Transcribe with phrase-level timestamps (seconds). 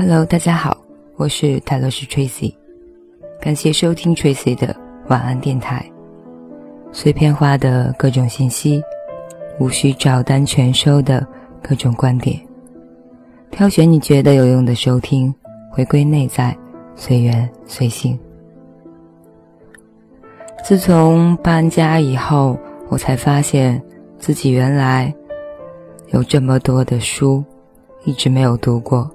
[0.00, 0.76] Hello，大家好，
[1.16, 2.54] 我是泰勒斯 Tracy，
[3.40, 4.72] 感谢收听 Tracy 的
[5.08, 5.84] 晚安电台。
[6.92, 8.80] 碎片化的各种信息，
[9.58, 11.26] 无需照单全收的
[11.60, 12.40] 各种观点，
[13.50, 15.34] 挑选你觉得有用的收听，
[15.68, 16.56] 回归内在，
[16.94, 18.16] 随缘随性。
[20.62, 22.56] 自从搬家以后，
[22.88, 23.82] 我才发现
[24.16, 25.12] 自己原来
[26.12, 27.42] 有这么多的书，
[28.04, 29.10] 一直没有读过。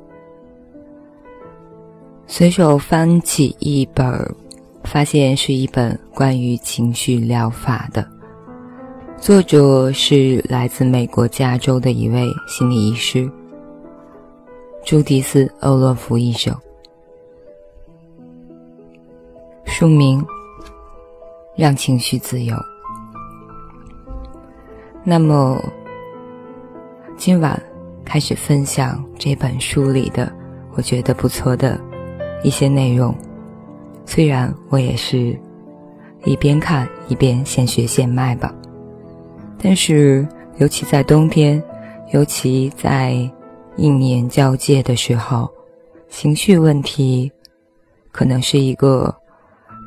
[2.35, 4.35] 随手翻起一本，
[4.85, 8.03] 发现是一本关于情绪疗法的，
[9.19, 13.29] 作者是来自美国加州的一位心理医师
[14.83, 16.51] 朱迪斯·欧洛夫医生。
[19.65, 20.25] 书名：
[21.55, 22.57] 让情绪自由。
[25.03, 25.63] 那么，
[27.15, 27.61] 今晚
[28.03, 30.33] 开始分享这本书里的
[30.71, 31.79] 我觉得不错的。
[32.43, 33.15] 一些内容，
[34.05, 35.37] 虽然我也是
[36.25, 38.53] 一边看一边现学现卖吧，
[39.61, 40.27] 但是
[40.57, 41.61] 尤其在冬天，
[42.11, 43.13] 尤其在
[43.75, 45.49] 一年交界的时候，
[46.09, 47.31] 情绪问题
[48.11, 49.13] 可能是一个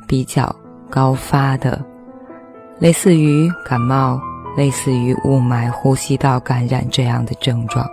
[0.07, 0.53] 比较
[0.89, 1.83] 高发的，
[2.79, 4.19] 类似于感冒、
[4.57, 7.87] 类似于雾霾、呼吸道感染这样的症状。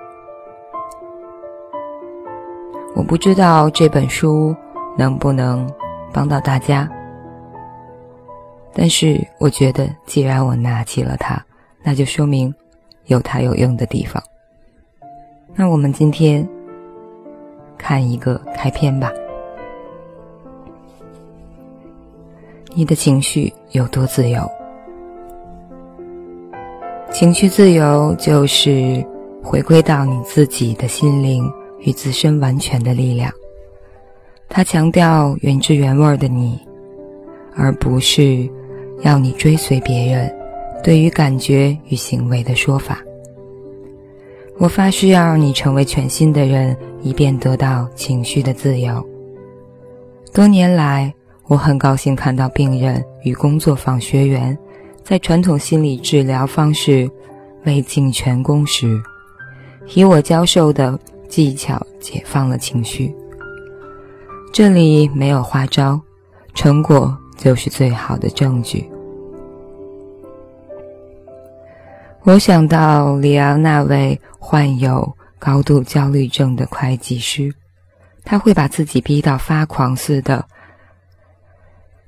[2.94, 4.54] 我不知道这本书
[4.96, 5.68] 能不能
[6.12, 6.88] 帮到大家，
[8.72, 11.44] 但是我觉得，既然我拿起了它，
[11.82, 12.54] 那就说明
[13.06, 14.22] 有它有用的地方。
[15.56, 16.48] 那我们今天
[17.76, 19.12] 看一个开篇吧。
[22.76, 24.48] 你的情绪有多自由？
[27.10, 29.04] 情绪自由就是
[29.42, 31.52] 回归到你自己的心灵。
[31.84, 33.33] 与自身完全的力量，
[34.48, 36.58] 他强调原汁原味的你，
[37.55, 38.48] 而不是
[39.02, 40.34] 要你追随别人
[40.83, 42.98] 对于感觉与行为的说法。
[44.58, 49.06] 我发誓要让你成为全新的人，以便得到情绪的自由。
[50.33, 51.12] 多年来，
[51.48, 54.56] 我很高兴看到病人与工作坊学员
[55.02, 57.11] 在传统心理治疗方式
[57.64, 58.98] 未尽全功时，
[59.95, 60.98] 以我教授的。
[61.34, 63.12] 技巧解放了情绪，
[64.52, 66.00] 这里没有花招，
[66.55, 68.89] 成果就是最好的证据。
[72.22, 77.52] 我想到里昂那位患有高度焦虑症的会计师，
[78.22, 80.46] 他会把自己逼到发狂似的，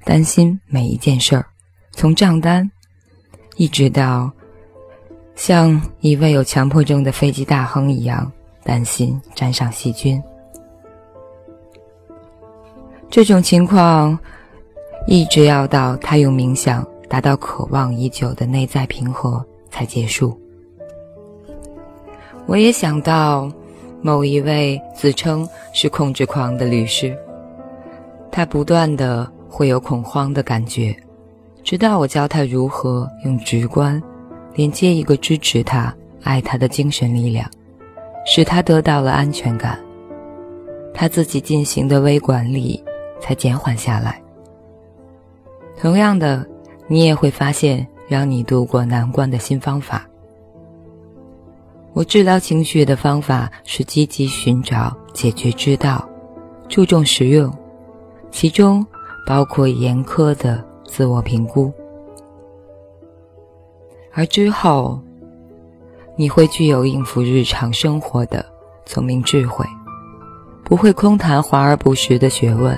[0.04, 1.44] 担心每一件事儿，
[1.90, 2.70] 从账单，
[3.56, 4.30] 一直到
[5.34, 8.30] 像一位有强迫症的飞机大亨一样。
[8.66, 10.20] 担心沾上细菌，
[13.08, 14.18] 这种情况
[15.06, 20.36] 一直要到他用冥想达到渴望已久的内在平和才结束。
[22.46, 23.48] 我也想到
[24.02, 27.16] 某一位自称是控制狂的律师，
[28.32, 30.94] 他不断的会有恐慌的感觉，
[31.62, 34.02] 直到我教他如何用直观
[34.54, 35.94] 连接一个支持他、
[36.24, 37.48] 爱他的精神力量。
[38.28, 39.78] 使他得到了安全感，
[40.92, 42.82] 他自己进行的微管理
[43.20, 44.20] 才减缓下来。
[45.80, 46.44] 同样的，
[46.88, 50.06] 你也会发现让你度过难关的新方法。
[51.92, 56.06] 我治疗情绪的方法是积极寻找解决之道，
[56.68, 57.50] 注重实用，
[58.32, 58.84] 其中
[59.24, 61.72] 包括严苛的自我评估，
[64.12, 65.00] 而之后。
[66.18, 68.42] 你会具有应付日常生活的
[68.86, 69.66] 聪明智慧，
[70.64, 72.76] 不会空谈华而不实的学问。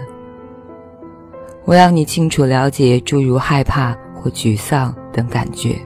[1.65, 5.77] 我要你清楚了解诸如害怕或沮丧等感觉，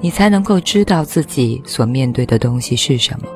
[0.00, 3.28] 你才能够知道自己所面对的东西是什么，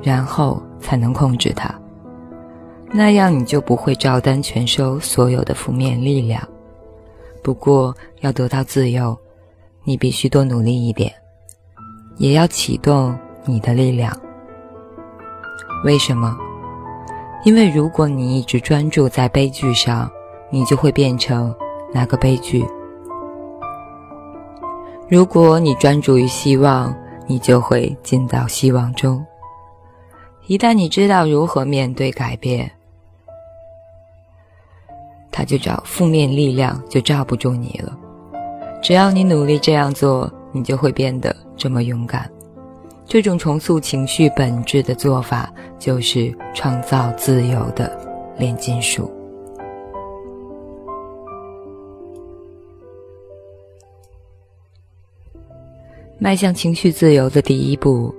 [0.00, 1.70] 然后才能控制它。
[2.90, 6.42] 那样你就不会照单全收所有的负面力量。
[7.42, 9.14] 不过要得到自由，
[9.84, 11.12] 你必须多努力一点。
[12.16, 14.16] 也要启动你的力量。
[15.84, 16.36] 为什么？
[17.44, 20.08] 因为如果你一直专注在悲剧上，
[20.48, 21.52] 你就会变成
[21.92, 22.64] 那个悲剧；
[25.08, 26.94] 如果你专注于希望，
[27.26, 29.26] 你就会进到希望中。
[30.46, 32.70] 一旦你知道如何面对改变，
[35.32, 37.98] 他就找负面力量就罩不住你了。
[38.80, 40.32] 只要你努力这样做。
[40.52, 42.30] 你就会变得这么勇敢，
[43.06, 47.98] 这种重塑情绪本质的做法，就是创造自由的
[48.38, 49.10] 炼金术。
[56.18, 58.14] 迈向情绪自由的第一步，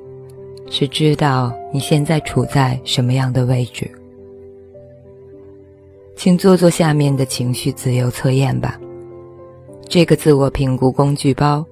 [0.70, 3.90] 是知道你现在处在什么样的位置。
[6.16, 8.80] 请做做下面的情绪自由测验吧。
[9.88, 11.66] 这个自我评估工具包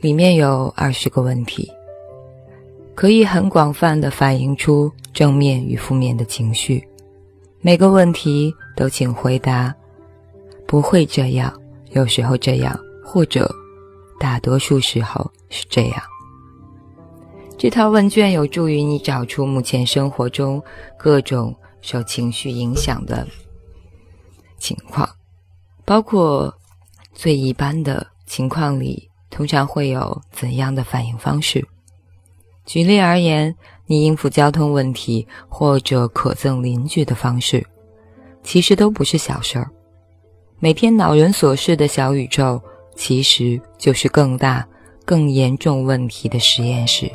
[0.00, 1.70] 里面有二十个问题，
[2.94, 6.86] 可以很广泛的反映出正面与负面的情绪。
[7.60, 9.74] 每个问题都请回答：
[10.66, 11.52] 不会这样，
[11.90, 13.50] 有时候这样，或者
[14.20, 16.02] 大多数时候是这样。
[17.58, 20.62] 这套问卷有助于你找出目前生活中
[20.98, 23.26] 各种受情绪影响的。
[24.58, 25.08] 情况
[25.84, 26.52] 包括
[27.14, 31.66] 最一般的情况里，通常会有怎样的反应方式？
[32.64, 33.54] 举例而言，
[33.86, 37.64] 你应付交通问题或者可憎邻居的方式，
[38.42, 39.70] 其实都不是小事儿。
[40.58, 42.60] 每天恼人琐事的小宇宙，
[42.94, 44.66] 其实就是更大、
[45.04, 47.10] 更严重问题的实验室。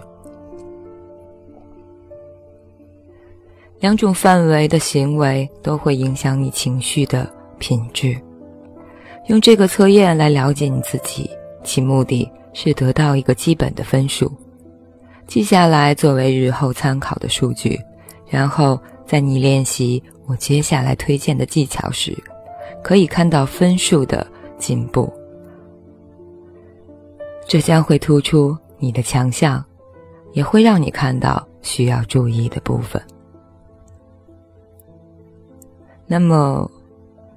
[3.80, 8.16] 两种范围的行为都会影响你情绪的品质。
[9.28, 11.30] 用这个测验来了解你自己，
[11.63, 14.31] 其目的是得到一个基本的分数，
[15.28, 17.80] 记下来作为日后参考的数据。
[18.28, 22.18] 然后在你练习我接下来推荐的技巧时，
[22.81, 24.25] 可以看到分数的
[24.58, 25.12] 进步。
[27.46, 29.64] 这将会突出你的强项，
[30.31, 33.02] 也会让你看到需要注意的部分。
[36.07, 36.69] 那么，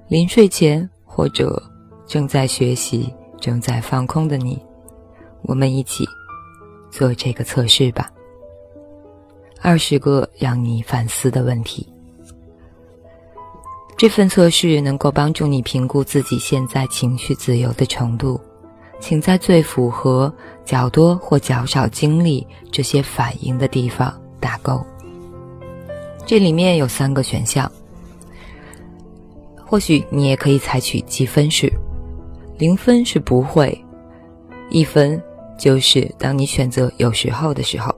[0.07, 1.61] 临睡前或者
[2.05, 3.13] 正在学习、
[3.45, 4.59] 正在放空的你，
[5.43, 6.03] 我们一起
[6.89, 8.11] 做这个测试吧。
[9.61, 11.87] 二十个让你反思的问题。
[13.95, 18.41] 这份测试能够帮助你评估自己现在情绪自由的程度，
[18.99, 20.33] 请在最符合
[20.65, 24.83] 较多或较少经历这些反应的地方打勾。
[26.25, 27.71] 这里面有三个选项。
[29.63, 31.71] 或许你也可以采取积分式，
[32.57, 33.77] 零分是不会，
[34.69, 35.21] 一分
[35.57, 37.93] 就是当你选择有时候的时候，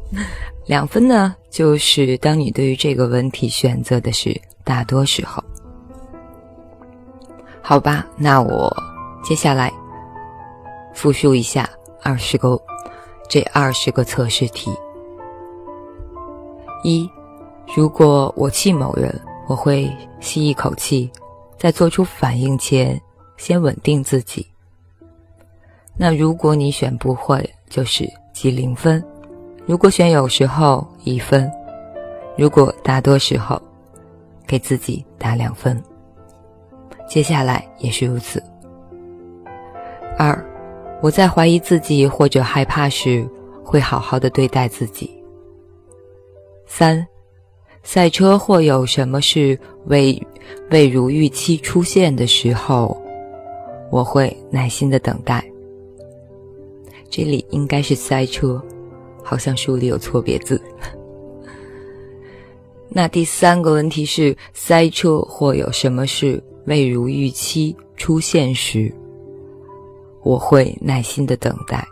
[0.66, 5.42] 两分呢就是当你对于这个问题选择的是大多时候。
[7.62, 8.74] 好吧，那我
[9.22, 9.72] 接下来
[10.94, 11.68] 复述一下
[12.02, 12.60] 二十个
[13.28, 14.70] 这二十个测试题。
[16.82, 17.08] 一，
[17.76, 19.20] 如果我气某人。
[19.46, 21.10] 我会吸一口气，
[21.58, 22.96] 在做出反应前
[23.40, 24.46] 先稳定自己。
[25.96, 29.02] 那如果你选不会，就是记零分；
[29.64, 31.50] 如果选有时候一分；
[32.36, 33.60] 如果大多时候，
[34.46, 35.82] 给自己打两分。
[37.08, 38.42] 接下来也是如此。
[40.18, 40.38] 二，
[41.00, 43.26] 我在怀疑自己或者害怕时，
[43.64, 45.10] 会好好的对待自己。
[46.66, 47.06] 三。
[47.82, 50.22] 赛车或有什么事未
[50.70, 53.00] 未如预期出现的时候，
[53.90, 55.44] 我会耐心的等待。
[57.08, 58.62] 这里应该是塞车，
[59.22, 60.60] 好像书里有错别字。
[62.88, 68.92] 那第三个问题是塞车或有什么事未如预期出现时，
[70.22, 71.86] 我会耐心的等待。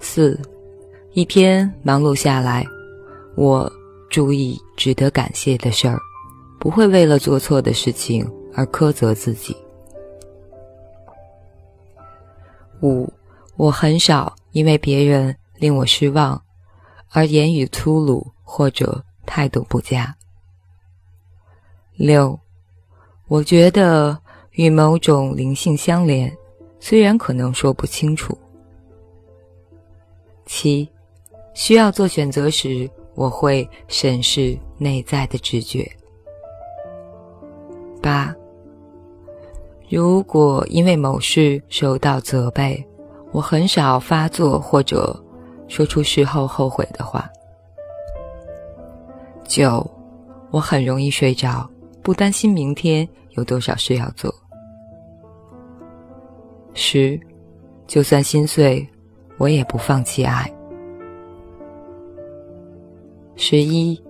[0.00, 0.38] 四，
[1.12, 2.64] 一天忙碌下来，
[3.36, 3.70] 我。
[4.12, 5.98] 注意值得感谢的事儿，
[6.60, 9.56] 不会为了做错的事情而苛责自己。
[12.82, 13.10] 五，
[13.56, 16.42] 我很少因为别人令我失望
[17.10, 20.14] 而言语粗鲁或者态度不佳。
[21.94, 22.38] 六，
[23.28, 24.18] 我觉得
[24.52, 26.36] 与某种灵性相连，
[26.80, 28.36] 虽然可能说不清楚。
[30.44, 30.88] 七，
[31.54, 32.90] 需要做选择时。
[33.14, 35.86] 我会审视内在的直觉。
[38.00, 38.34] 八，
[39.92, 42.82] 如果因为某事受到责备，
[43.30, 45.14] 我很少发作或者
[45.68, 47.30] 说出事后后悔的话。
[49.44, 49.86] 九，
[50.50, 51.68] 我很容易睡着，
[52.02, 54.34] 不担心明天有多少事要做。
[56.72, 57.20] 十，
[57.86, 58.88] 就算心碎，
[59.36, 60.50] 我也不放弃爱。
[63.36, 64.02] 十一，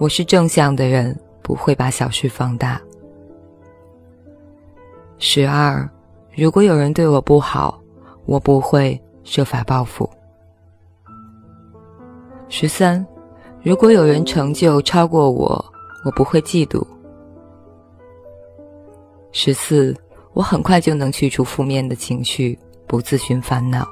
[0.00, 2.82] 我是正向的人，不会把小事放大。
[5.24, 5.88] 十二，
[6.34, 7.80] 如果有人对我不好，
[8.26, 10.10] 我不会设法报复。
[12.48, 13.06] 十三，
[13.62, 15.64] 如果有人成就超过我，
[16.04, 16.84] 我不会嫉妒。
[19.30, 19.96] 十四，
[20.32, 23.86] 我很快就能去除负面的情绪，不自寻烦恼。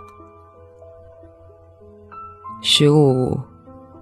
[2.60, 3.38] 十五，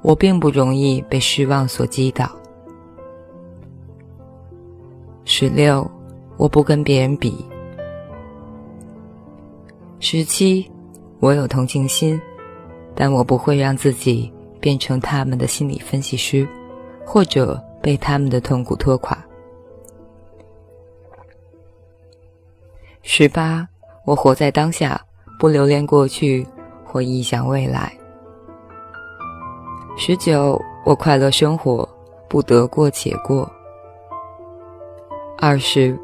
[0.01, 2.27] 我并不容易被失望所击倒。
[5.27, 5.89] 十六，
[6.38, 7.45] 我不跟别人比。
[9.99, 10.71] 十七，
[11.18, 12.18] 我有同情心，
[12.95, 16.49] 但我不会让自己变成他们的心理分析师，
[17.04, 19.18] 或者被他们的痛苦拖垮。
[23.02, 23.66] 十八，
[24.04, 25.00] 我活在当下，
[25.40, 26.47] 不留恋过去
[26.85, 27.92] 或臆想未来。
[29.97, 31.88] 十九，我快乐生活，
[32.28, 33.50] 不得过且过。
[35.37, 35.99] 二十，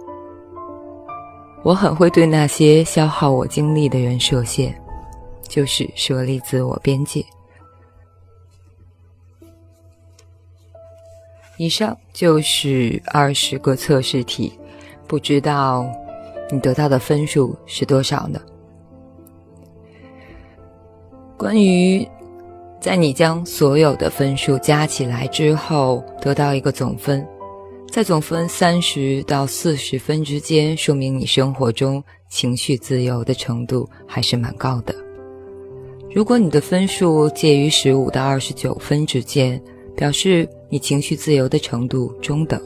[1.64, 4.74] 我很会对那些消耗我精力的人设限，
[5.48, 7.24] 就是设立自我边界。
[11.56, 14.52] 以上就是二十个测试题，
[15.06, 15.90] 不知道
[16.50, 18.38] 你得到的分数是多少呢？
[21.38, 22.06] 关于。
[22.80, 27.26] 在你将所有的分数加起来之后，得到一个总分，
[27.94, 34.92] 在总分三十到四十分之间，说明你生活中情绪自由的程度还是蛮高的。
[36.12, 39.62] 如果你的分数介于十五到二十九分之间，
[39.96, 42.60] 表示你情绪自由的程度中等。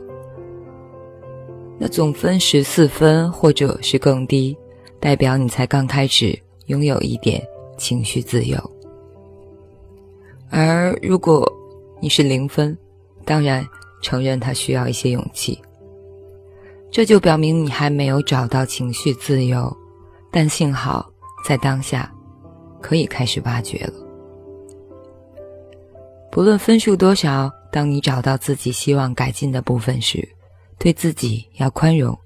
[1.78, 4.56] 那总分十四分或者是更低，
[4.98, 8.58] 代表你才刚开始拥有一点情绪自由。
[10.48, 11.46] 而如果
[12.00, 12.74] 你是零分，
[13.26, 13.62] 当然
[14.02, 15.60] 承认它需要一些勇气。
[16.90, 19.76] 这就表明你还没有找到情绪自由，
[20.32, 21.10] 但幸好
[21.44, 22.12] 在当下
[22.80, 23.92] 可以开始挖掘了。
[26.30, 30.28] 不论分数多少，当你找到自己希望改进的部分时，
[30.78, 32.18] 对自己要宽容。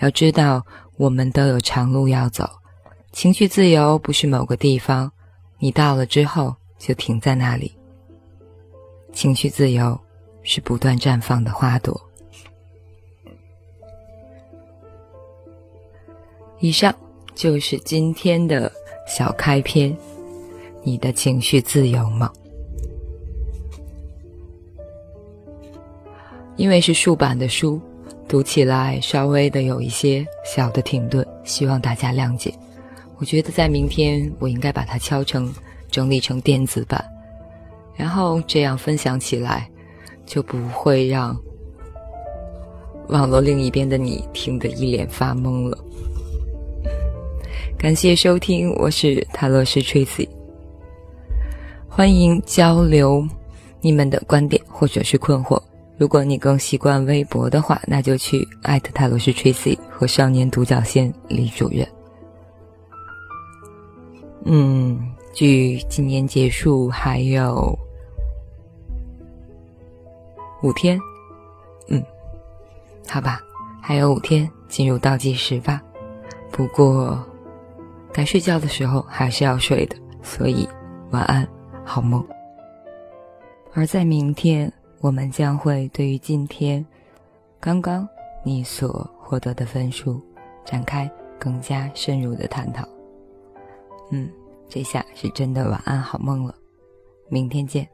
[0.00, 0.64] 要知道，
[0.96, 2.48] 我们都有长路要走，
[3.12, 5.10] 情绪自由不是某个地方，
[5.58, 6.54] 你到了之后。
[6.78, 7.74] 就停在那里。
[9.10, 9.98] 情绪自由
[10.46, 12.00] 是不断绽放的花朵。
[16.60, 16.94] 以上
[17.34, 18.72] 就是今天的
[19.06, 19.94] 小开篇，
[20.82, 22.32] 你的情绪自由吗？
[26.56, 27.78] 因为是竖版的书，
[28.26, 32.54] 读起来稍微的有一些小的停顿，希望大家谅解。
[33.18, 35.52] 我觉得在明天我应该把它敲成。
[35.88, 37.02] 整理成电子版，
[37.94, 39.70] 然后这样分享起来，
[40.26, 41.34] 就不会让
[43.08, 45.78] 网络另一边的你听得一脸发懵了。
[47.78, 50.28] 感谢收听，我是塔罗斯 Tracy，
[51.88, 53.26] 欢迎交流
[53.80, 55.62] 你们的观点或者是困惑。
[55.96, 61.86] 如果你更习惯微博的话，那就去艾特塔罗斯 Tracy 和少年独角仙李主任。
[64.44, 65.12] 嗯。
[65.36, 67.78] 距今年结束还有
[70.62, 71.00] 五天，
[71.88, 72.02] 嗯，
[73.08, 73.40] 好吧，
[73.80, 75.82] 还有五天进入倒计时吧。
[76.50, 77.22] 不过
[78.12, 80.68] 该睡觉的时候还是要睡的，所以
[81.10, 81.46] 晚安，
[81.84, 82.24] 好梦。
[83.74, 86.84] 而在明天，我们将会对于今天
[87.60, 88.08] 刚刚
[88.42, 90.20] 你所获得的分数
[90.64, 92.86] 展开更加深入的探讨。
[94.10, 94.28] 嗯。
[94.68, 96.52] 这下是真的晚安好梦了，
[97.28, 97.88] 明天见。